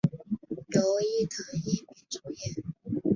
[0.71, 3.03] 由伊藤英明主演。